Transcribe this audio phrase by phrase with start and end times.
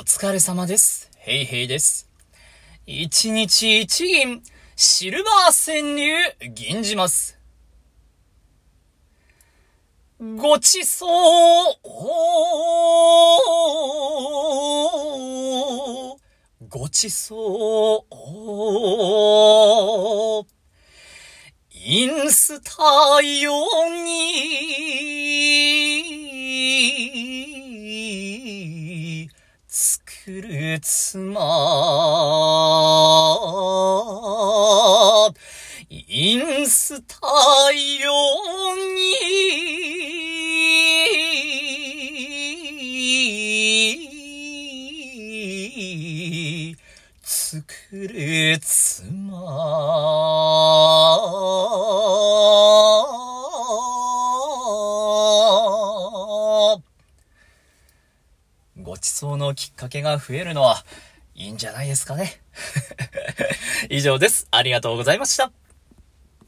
[0.00, 1.10] お疲れ様です。
[1.18, 2.08] ヘイヘイです。
[2.86, 4.42] 一日一銀、
[4.74, 6.10] シルバー潜入、
[6.54, 7.38] 銀じます。
[10.38, 11.76] ごちそう、
[16.66, 18.14] ごちそう、
[21.72, 23.52] インスタ用
[24.02, 24.49] に、
[29.72, 30.02] 作
[30.32, 31.40] る妻、
[35.88, 37.16] インスタ
[38.02, 38.10] 用
[46.34, 46.76] に、
[47.22, 49.20] 作る妻。
[58.82, 60.84] ごちそうのきっかけが増えるのは、
[61.34, 62.40] いいんじゃないですかね。
[63.88, 64.46] 以上です。
[64.50, 65.52] ありがとうございました。